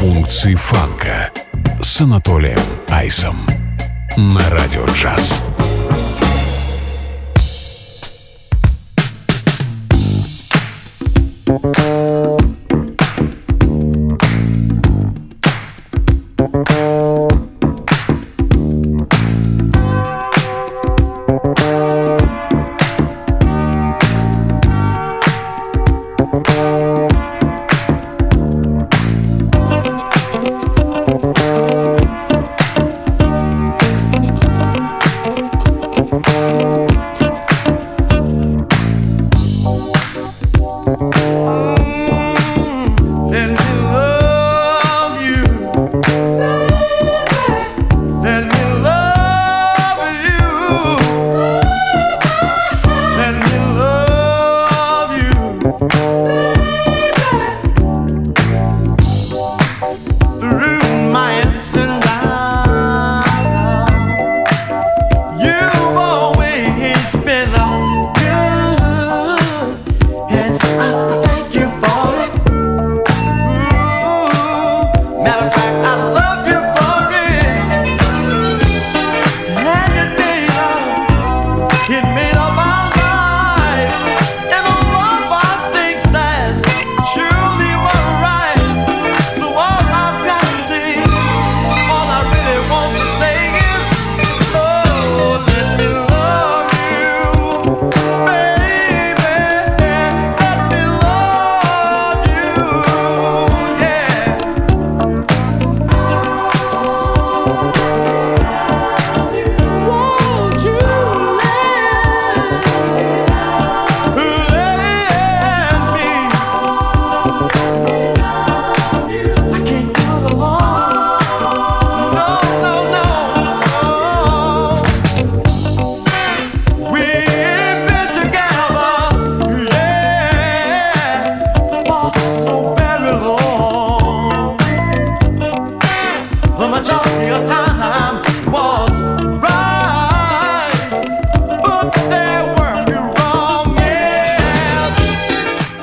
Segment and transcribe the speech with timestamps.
[0.00, 1.30] Функции фанка
[1.82, 3.36] с Анатолием Айсом
[4.16, 5.44] на Радио Джаз.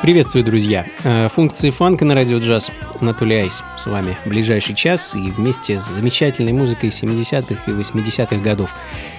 [0.07, 0.85] Приветствую, друзья!
[1.03, 2.71] Э, функции фанка на радио джаз.
[3.01, 8.73] Анатолий Айс с вами ближайший час и вместе с замечательной музыкой 70-х и 80-х годов.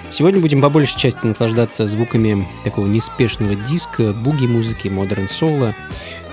[0.08, 5.74] Сегодня будем по большей части наслаждаться звуками такого неспешного диска, буги-музыки, модерн соло.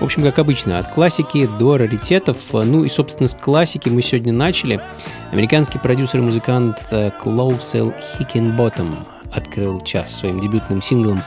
[0.00, 2.38] В общем, как обычно, от классики до раритетов.
[2.54, 4.80] Ну и, собственно, с классики мы сегодня начали.
[5.32, 6.78] Американский продюсер и музыкант
[7.20, 11.20] Клоусел Хикенботтом открыл час своим дебютным синглом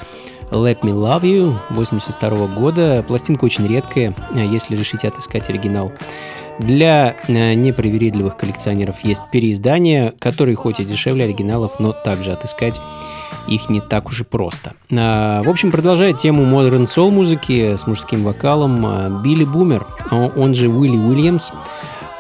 [0.51, 3.03] Let Me Love You 82 года.
[3.07, 5.91] Пластинка очень редкая, э, если решите отыскать оригинал.
[6.59, 12.81] Для э, непривередливых коллекционеров есть переиздания, которые хоть и дешевле оригиналов, но также отыскать
[13.47, 14.73] их не так уж и просто.
[14.91, 20.53] А, в общем, продолжая тему модерн сол музыки с мужским вокалом, э, Билли Бумер, он
[20.53, 21.51] же Уилли Уильямс,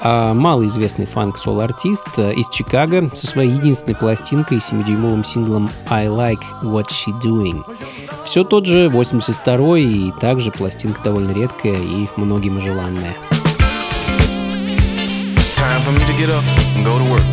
[0.01, 7.65] малоизвестный фанк-сол-артист из Чикаго со своей единственной пластинкой 7-дюймовым синглом I Like What She Doing.
[8.29, 13.15] Все тот же 82-й и также пластинка довольно редкая и многим желанная.
[15.57, 16.43] time for me to get up
[16.75, 17.23] and go to work.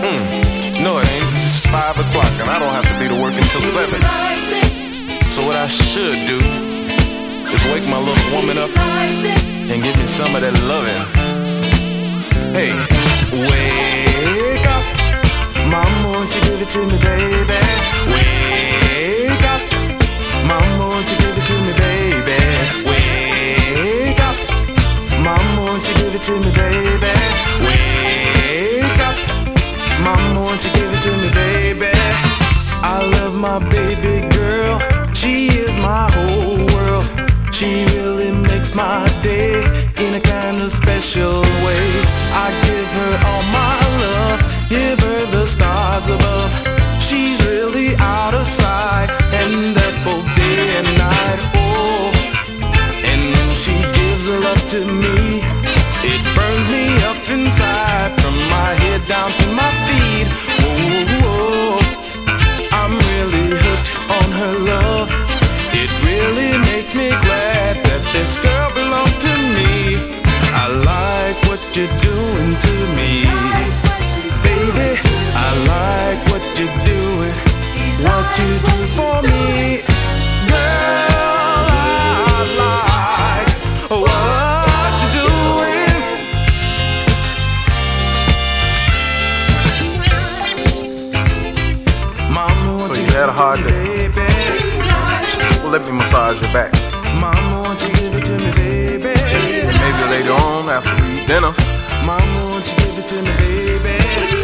[0.00, 0.80] Mm.
[0.82, 1.28] No, it ain't.
[1.34, 4.00] It's 5 o'clock and I don't have to be to work until 7.
[5.30, 6.38] So what I should do
[7.52, 11.04] is wake my little woman up and give me some of that loving.
[12.56, 12.72] Hey,
[13.30, 14.84] wake up.
[15.68, 17.21] Mama, won't you give it to me, baby?
[26.22, 26.61] dream me.
[68.12, 69.26] This girl belongs to
[69.56, 69.96] me.
[70.52, 73.24] I like what you're doing to me.
[74.42, 75.00] Baby,
[75.34, 77.34] I like what you're doing.
[78.04, 79.80] What you do for me.
[80.46, 81.66] Girl,
[82.28, 83.50] I like
[83.90, 85.90] what you're doing.
[92.94, 94.10] So you had a hard day.
[95.62, 96.71] Well, let me massage your back.
[101.32, 101.54] dinner.
[102.04, 103.96] Mama, won't you give it to me, baby?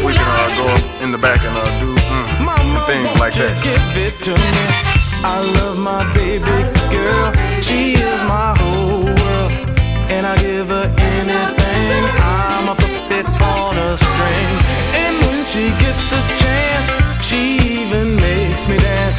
[0.06, 0.68] We can uh, go
[1.04, 3.52] in the back and uh, do mm, Mama, things like that.
[3.60, 4.64] Give it to me.
[5.20, 6.58] I love my baby
[6.88, 7.28] girl.
[7.60, 9.52] She is my whole world,
[10.14, 12.04] and I give her anything.
[12.24, 13.26] I'm a puppet
[13.56, 14.50] on a string,
[15.02, 16.88] and when she gets the chance,
[17.20, 17.40] she
[17.84, 19.18] even makes me dance.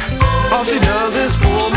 [0.52, 1.69] All she does is pull.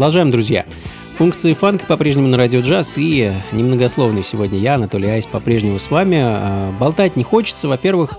[0.00, 0.64] Продолжаем, друзья.
[1.18, 6.16] Функции фанка по-прежнему на радио джаз и немногословный сегодня я, Анатолий Айс, по-прежнему с вами.
[6.22, 8.16] А, болтать не хочется, во-первых,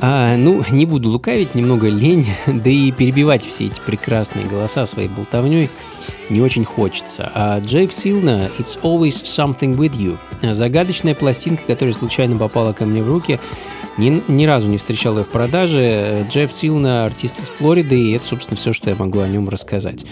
[0.00, 5.08] а, ну, не буду лукавить, немного лень, да и перебивать все эти прекрасные голоса своей
[5.08, 5.70] болтовней
[6.30, 7.32] не очень хочется.
[7.34, 13.02] А Джейф Силна «It's Always Something With You» загадочная пластинка, которая случайно попала ко мне
[13.02, 13.40] в руки,
[13.98, 16.26] ни, ни разу не встречал ее в продаже.
[16.30, 20.04] Джефф Силна артист из Флориды, и это, собственно, все, что я могу о нем рассказать.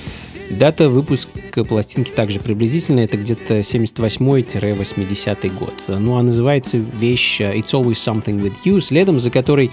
[0.51, 5.75] Дата выпуска пластинки также приблизительная, это где-то 78-80 год.
[5.87, 9.71] Ну а называется вещь It's Always Something With You, следом за которой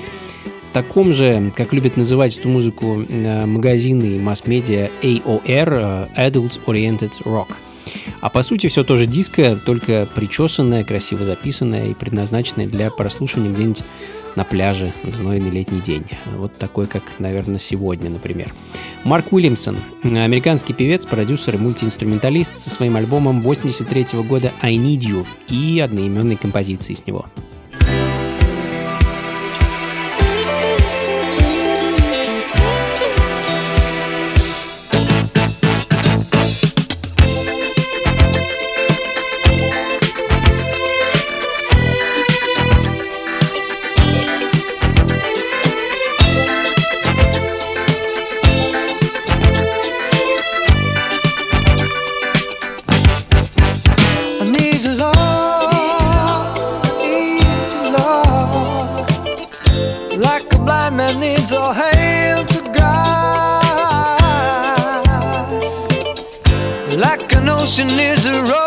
[0.69, 6.59] в таком же, как любят называть эту музыку э, магазины и масс-медиа AOR, э, Adult
[6.67, 7.47] Oriented Rock.
[8.21, 13.83] А по сути все тоже диско, только причесанное, красиво записанное и предназначенное для прослушивания где-нибудь
[14.35, 16.05] на пляже в знойный летний день.
[16.35, 18.53] Вот такой, как, наверное, сегодня, например.
[19.03, 25.25] Марк Уильямсон, американский певец, продюсер и мультиинструменталист со своим альбомом 83 года «I Need You»
[25.49, 27.25] и одноименной композицией с него.
[61.47, 64.19] So hail to God.
[66.91, 68.66] Like an ocean is a road.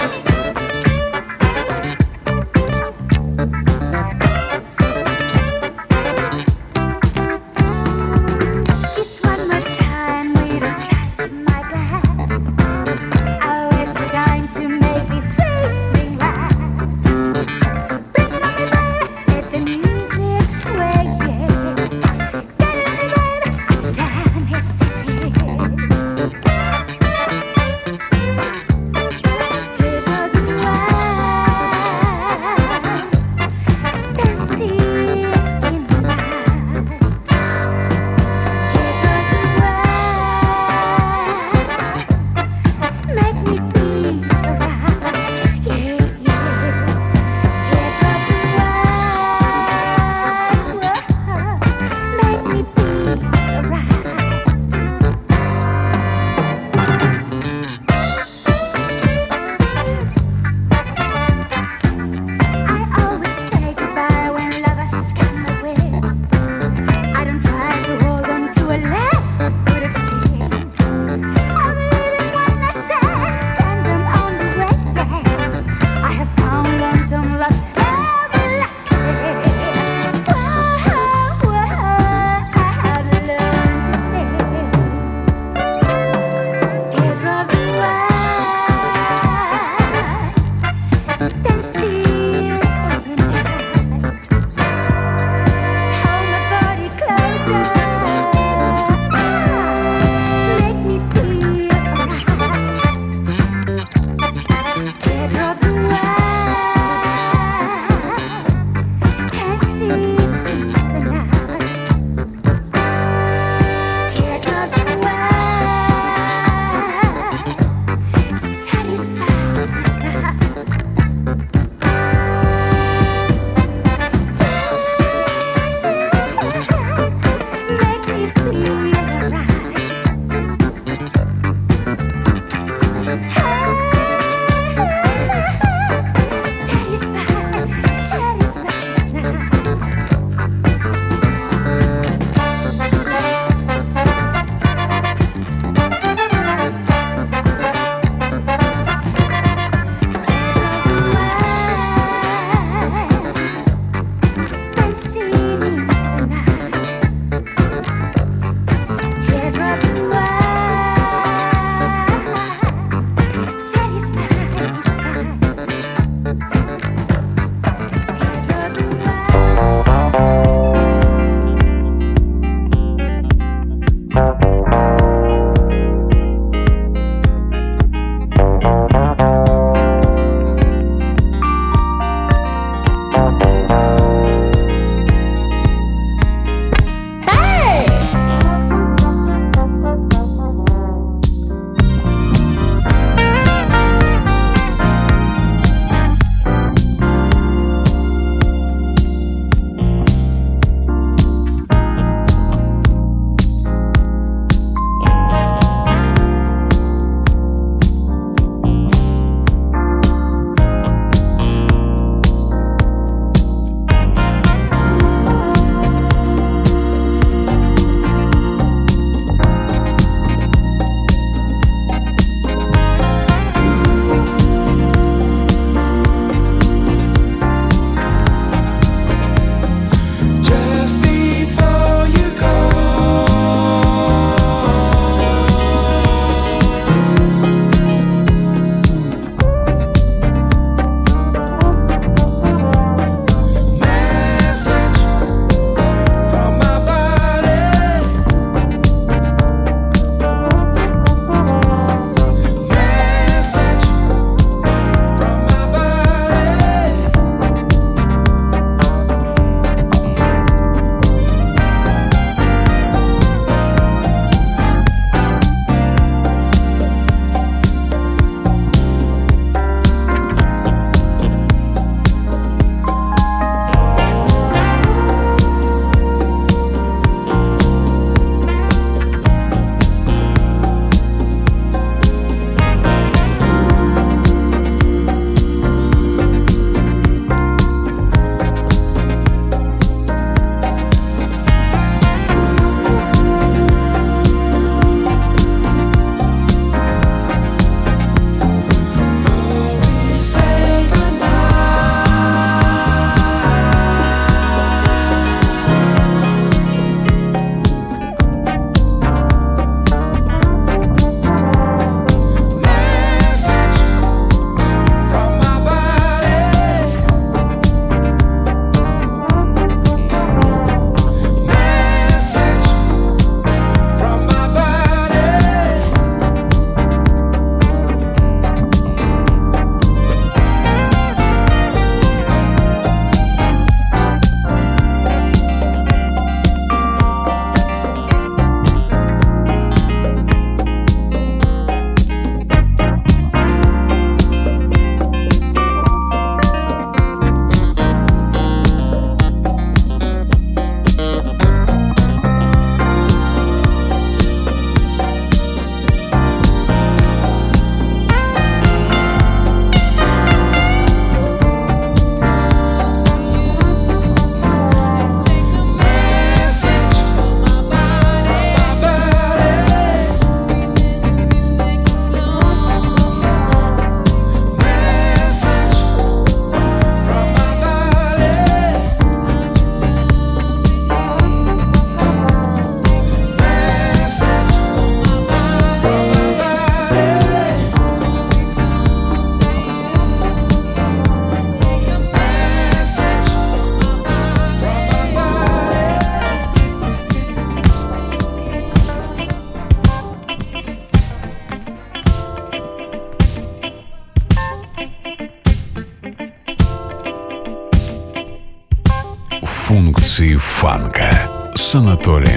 [412.01, 412.30] С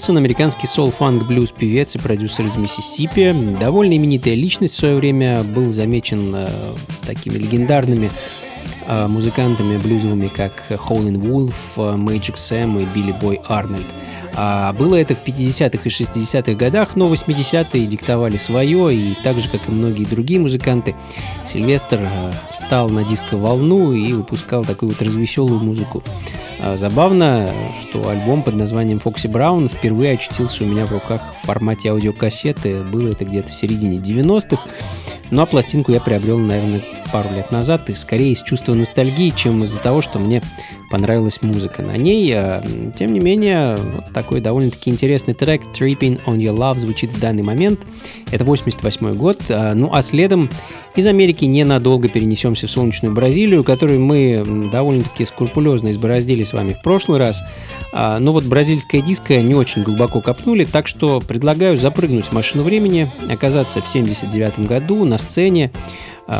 [0.00, 5.70] Джонсон, американский соул-фанк-блюз певец и продюсер из Миссисипи, довольно именитая личность в свое время, был
[5.70, 6.48] замечен э,
[6.90, 8.08] с такими легендарными
[8.88, 13.84] э, музыкантами блюзовыми, как Хаулин Вулф, Мэйджик Сэм и Билли Бой Арнольд.
[14.32, 19.50] А было это в 50-х и 60-х годах, но 80-е диктовали свое, и так же,
[19.50, 20.94] как и многие другие музыканты,
[21.44, 26.02] Сильвестр э, встал на диско-волну и выпускал такую вот развеселую музыку.
[26.62, 31.46] А, забавно, что альбом под названием «Фокси Браун» впервые очутился у меня в руках в
[31.46, 32.82] формате аудиокассеты.
[32.82, 34.62] Было это где-то в середине 90-х.
[35.30, 39.64] Ну а пластинку я приобрел, наверное, пару лет назад, и скорее из чувства ностальгии, чем
[39.64, 40.42] из-за того, что мне
[40.90, 42.30] понравилась музыка на ней.
[42.34, 42.62] А,
[42.96, 47.42] тем не менее, вот такой довольно-таки интересный трек «Tripping on Your Love» звучит в данный
[47.42, 47.80] момент.
[48.30, 49.38] Это 88 год.
[49.48, 50.50] А, ну а следом
[50.96, 56.82] из Америки ненадолго перенесемся в солнечную Бразилию, которую мы довольно-таки скрупулезно избороздили с вами в
[56.82, 57.42] прошлый раз.
[57.92, 62.64] А, но вот бразильская диско не очень глубоко копнули, так что предлагаю запрыгнуть в машину
[62.64, 65.70] времени, оказаться в 79 году на сцене,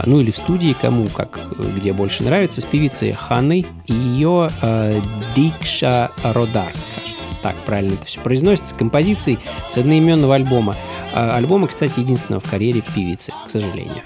[0.07, 1.41] ну или в студии, кому как
[1.77, 5.01] где больше нравится, с певицей Ханной и ее э,
[5.35, 10.77] Дикша Родар, кажется, так правильно это все произносится, композицией с одноименного альбома.
[11.13, 14.03] А, альбома, кстати, единственного в карьере певицы, к сожалению.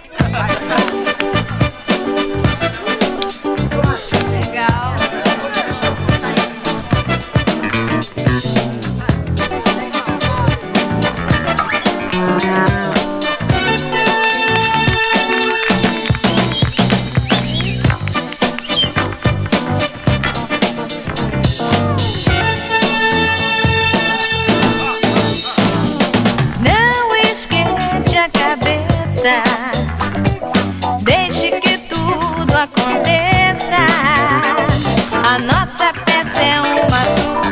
[35.84, 36.96] essa peça é uma.
[37.02, 37.43] assunto.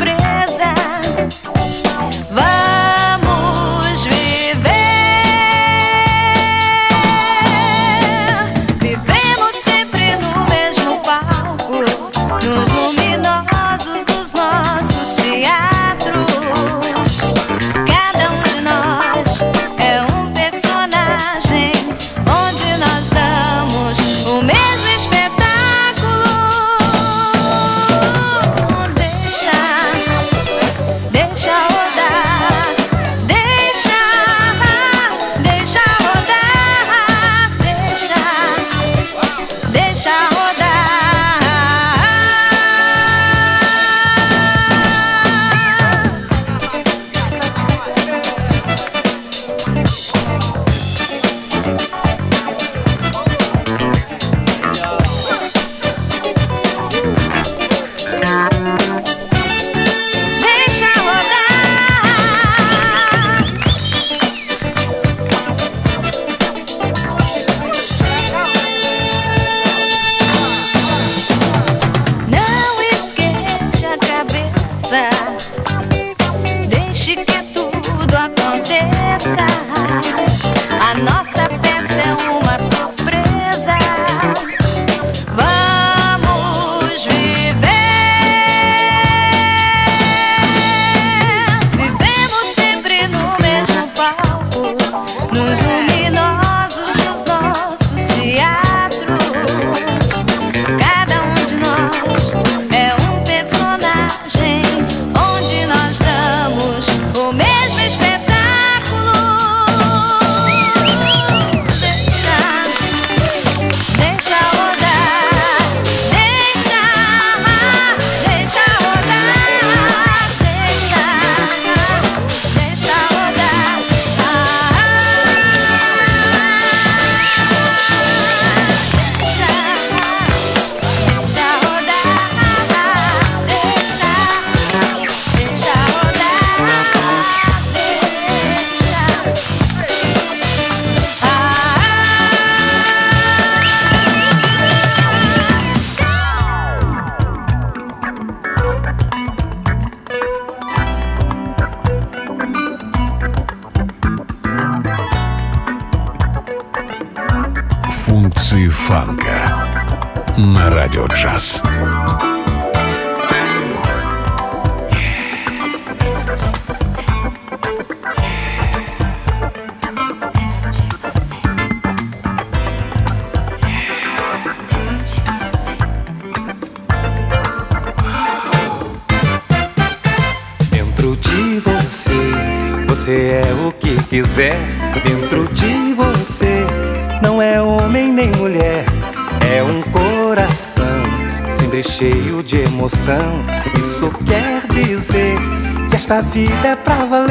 [196.33, 197.29] Vida é pra valer.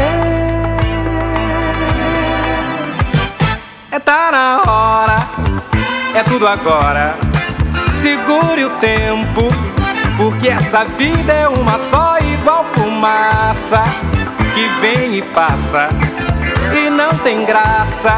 [3.91, 5.18] É tá na hora,
[6.14, 7.16] é tudo agora.
[7.99, 9.47] Segure o tempo,
[10.18, 13.84] porque essa vida é uma só, igual fumaça
[14.54, 15.89] que vem e passa
[16.76, 18.16] e não tem graça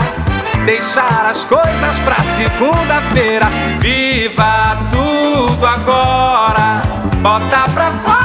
[0.66, 3.46] deixar as coisas pra segunda-feira.
[3.80, 6.82] Viva tudo agora,
[7.22, 8.23] bota pra fora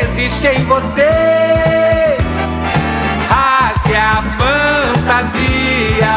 [0.00, 1.08] existe em você.
[3.28, 6.14] Rasgue a fantasia,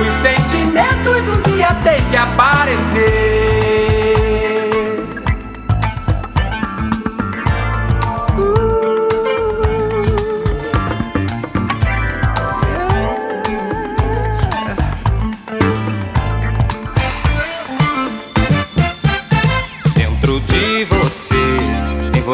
[0.00, 3.53] os sentimentos um dia tem que aparecer.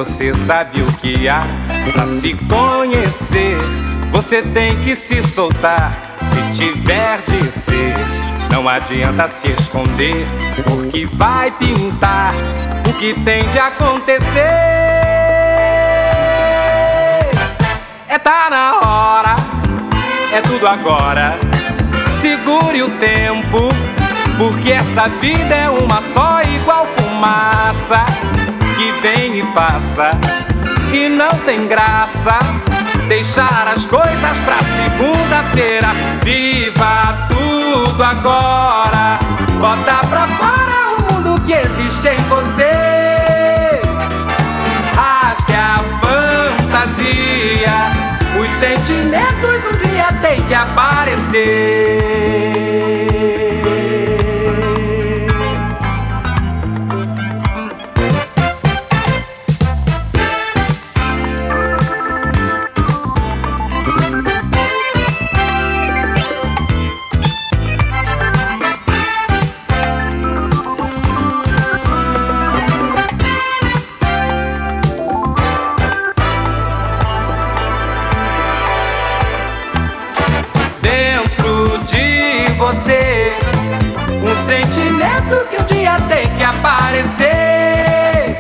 [0.05, 1.43] Você sabe o que há
[1.93, 3.59] pra se conhecer.
[4.13, 7.95] Você tem que se soltar se tiver de ser.
[8.51, 10.27] Não adianta se esconder,
[10.65, 12.33] porque vai pintar
[12.89, 14.25] o que tem de acontecer.
[18.09, 19.37] É tá na hora,
[20.33, 21.39] é tudo agora.
[22.23, 23.69] Segure o tempo,
[24.39, 28.07] porque essa vida é uma só, igual fumaça
[29.03, 30.11] vem e passa
[30.93, 32.39] e não tem graça
[33.09, 35.89] deixar as coisas pra segunda-feira.
[36.23, 39.19] Viva tudo agora,
[39.59, 43.81] bota pra fora o mundo que existe em você.
[44.95, 47.77] Rasgue a fantasia,
[48.39, 51.91] os sentimentos um dia tem que aparecer.
[86.51, 88.37] Aparecer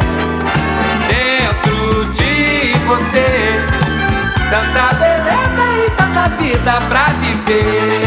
[1.08, 3.64] dentro de você.
[4.50, 8.02] Tanta beleza e tanta vida pra viver.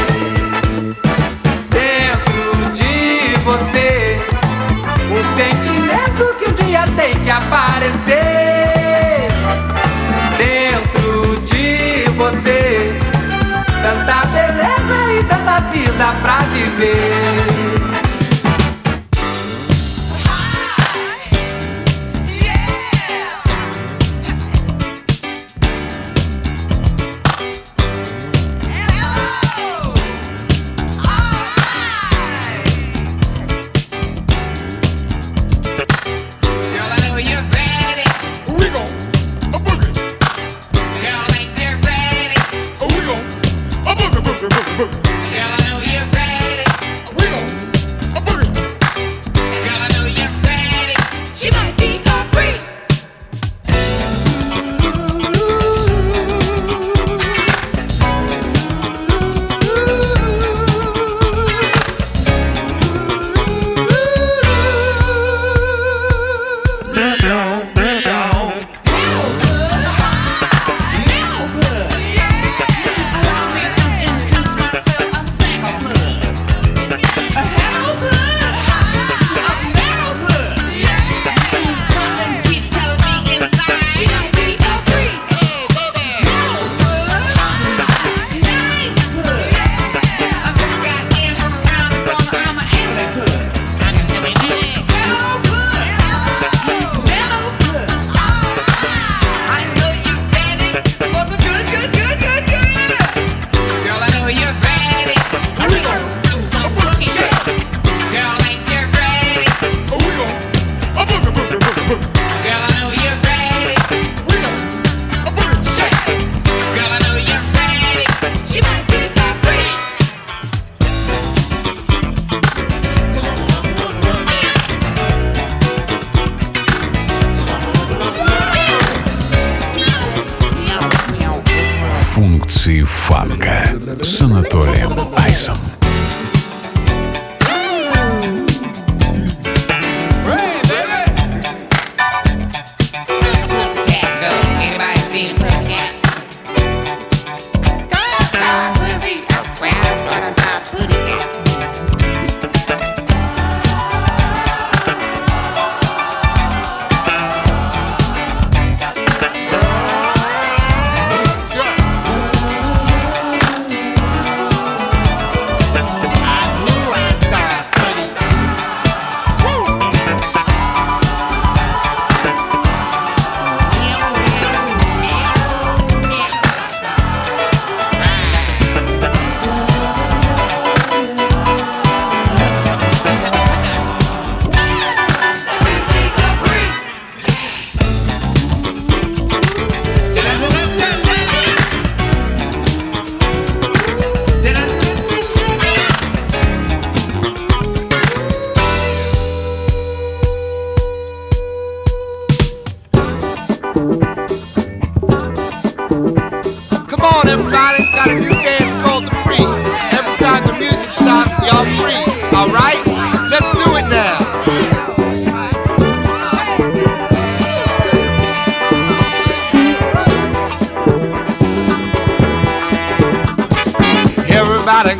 [1.70, 4.22] Dentro de você,
[5.10, 8.22] um sentimento que um dia tem que aparecer.
[10.38, 12.99] Dentro de você,
[13.82, 17.53] tanta beleza e tanta vida pra viver.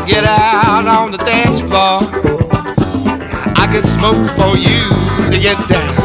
[0.06, 2.02] get out on the dance floor.
[3.56, 4.90] I can smoke for you
[5.32, 5.96] to get down.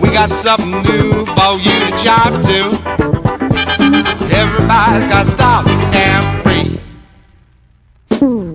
[0.00, 2.60] We got something new for you to jive to.
[4.34, 6.80] Everybody's got style and free.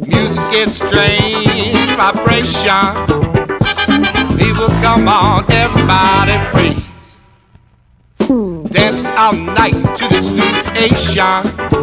[0.07, 2.85] Music is strange vibration.
[4.37, 6.85] People come on, everybody free.
[8.71, 11.76] Dance all night to this new Asian.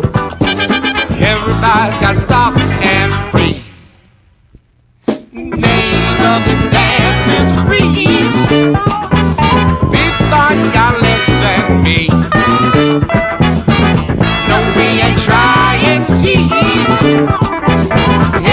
[1.24, 3.64] Everybody's got to stop and free.
[5.32, 8.34] Name of this dance is freeze
[11.00, 12.08] listen me.
[14.48, 17.02] No, we ain't trying to tease.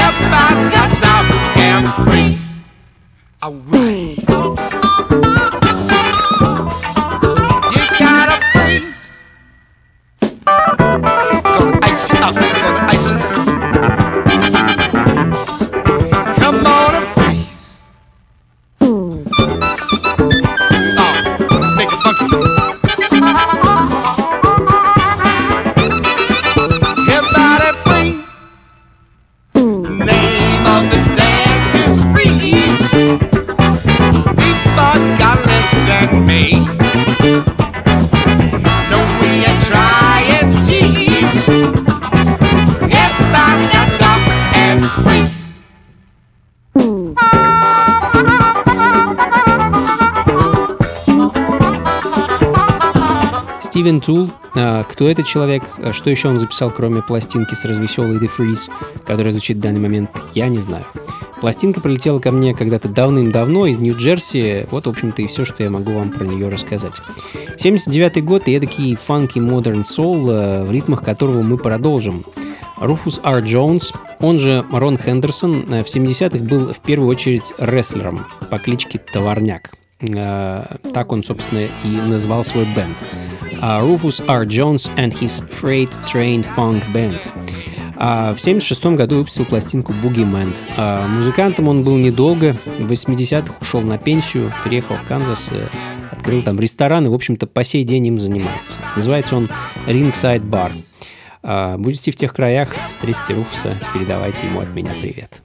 [0.04, 1.26] Everybody's got to stop
[1.58, 2.40] and breathe.
[3.44, 3.81] Alright.
[53.82, 58.18] Стивен Тул, а, кто этот человек, а, что еще он записал, кроме пластинки с развеселой
[58.18, 58.70] The Freeze,
[59.08, 60.86] которая звучит в данный момент, я не знаю.
[61.42, 65.72] Пластинка прилетела ко мне когда-то давным-давно из Нью-Джерси, вот, в общем-то, и все, что я
[65.72, 67.02] могу вам про нее рассказать.
[67.58, 72.24] 79 год и эдакий фанки Modern Soul, а, в ритмах которого мы продолжим.
[72.78, 73.40] Руфус Р.
[73.40, 79.72] Джонс, он же Рон Хендерсон, в 70-х был в первую очередь рестлером по кличке Товарняк.
[80.94, 82.98] Так он, собственно, и назвал свой бенд.
[83.62, 84.46] Rufus R.
[84.46, 87.30] Jones and his Freight Train Funk Band.
[88.04, 90.56] А в 1976 году выпустил пластинку Boogeyman.
[90.76, 92.54] А музыкантом он был недолго.
[92.80, 95.68] В 80-х ушел на пенсию, переехал в Канзас, э,
[96.12, 98.80] открыл там ресторан и, в общем-то, по сей день им занимается.
[98.96, 99.50] Называется он
[99.86, 100.84] Ringside Bar.
[101.44, 105.42] А, будете в тех краях, встретите Руфуса, передавайте ему от меня привет.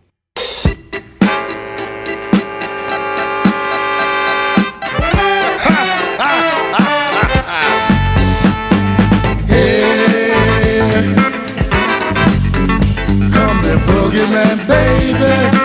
[14.31, 15.56] man, baby.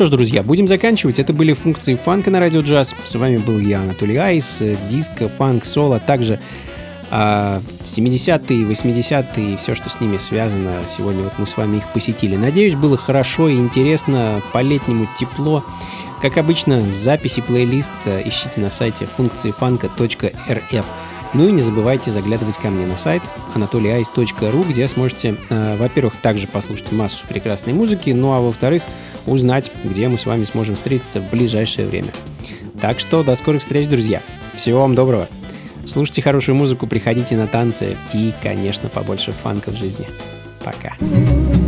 [0.00, 1.18] Что ж, друзья, будем заканчивать.
[1.18, 2.94] Это были функции фанка на радио джаз.
[3.04, 6.40] С вами был я, Анатолий Айс, диско, фанк, соло, также
[7.10, 10.78] а 70-е, 80-е и все, что с ними связано.
[10.88, 12.36] Сегодня вот мы с вами их посетили.
[12.36, 15.62] Надеюсь, было хорошо и интересно, по-летнему тепло.
[16.22, 17.90] Как обычно, записи плейлист
[18.24, 20.86] ищите на сайте функции фанка.рф.
[21.32, 23.22] Ну и не забывайте заглядывать ко мне на сайт
[23.54, 28.82] anatolyice.ru, где сможете, э, во-первых, также послушать массу прекрасной музыки, ну а во-вторых,
[29.26, 32.10] узнать, где мы с вами сможем встретиться в ближайшее время.
[32.80, 34.22] Так что до скорых встреч, друзья.
[34.54, 35.28] Всего вам доброго.
[35.86, 40.06] Слушайте хорошую музыку, приходите на танцы и, конечно, побольше фанка в жизни.
[40.64, 40.94] Пока.
[40.98, 41.59] she who's